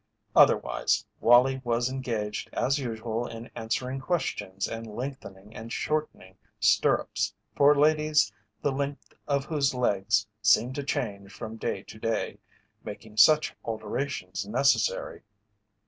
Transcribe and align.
Otherwise 0.35 1.05
Wallie 1.19 1.61
was 1.63 1.87
engaged 1.87 2.49
as 2.53 2.79
usual 2.79 3.27
in 3.27 3.51
answering 3.53 3.99
questions 3.99 4.67
and 4.67 4.87
lengthening 4.87 5.55
and 5.55 5.71
shortening 5.71 6.37
stirrups 6.59 7.35
for 7.55 7.75
ladies 7.77 8.33
the 8.63 8.71
length 8.71 9.13
of 9.27 9.45
whose 9.45 9.75
legs 9.75 10.25
seemed 10.41 10.73
to 10.73 10.83
change 10.83 11.31
from 11.31 11.55
day 11.55 11.83
to 11.83 11.99
day, 11.99 12.39
making 12.83 13.17
such 13.17 13.53
alterations 13.63 14.43
necessary. 14.47 15.21